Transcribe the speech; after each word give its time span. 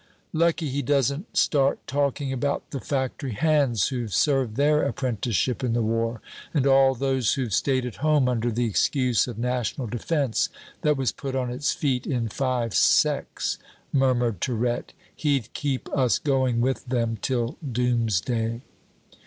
"Lucky 0.33 0.67
he 0.67 0.81
doesn't 0.81 1.37
start 1.37 1.85
talking 1.85 2.33
about 2.33 2.71
the 2.71 2.79
factory 2.79 3.33
hands 3.33 3.89
who've 3.89 4.11
served 4.11 4.55
their 4.55 4.81
apprenticeship 4.81 5.63
in 5.63 5.73
the 5.73 5.83
war, 5.83 6.21
and 6.55 6.65
all 6.65 6.95
those 6.95 7.35
who've 7.35 7.53
stayed 7.53 7.85
at 7.85 7.97
home 7.97 8.27
under 8.27 8.51
the 8.51 8.65
excuse 8.65 9.27
of 9.27 9.37
National 9.37 9.85
Defense, 9.85 10.49
that 10.81 10.97
was 10.97 11.11
put 11.11 11.35
on 11.35 11.51
its 11.51 11.71
feet 11.71 12.07
in 12.07 12.29
five 12.29 12.73
secs!" 12.73 13.59
murmured 13.93 14.41
Tirette; 14.41 14.93
"he'd 15.15 15.53
keep 15.53 15.87
us 15.95 16.17
going 16.17 16.61
with 16.61 16.87
them 16.87 17.19
till 17.21 17.57
Doomsday." 17.63 18.61